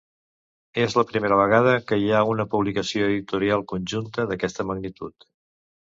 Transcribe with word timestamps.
És 0.83 0.95
la 0.99 1.03
primera 1.09 1.37
vegada 1.41 1.75
que 1.91 1.99
hi 2.03 2.09
ha 2.11 2.23
una 2.31 2.47
publicació 2.55 3.11
editorial 3.11 3.67
conjunta 3.75 4.27
d’aquesta 4.33 4.67
magnitud. 4.71 5.33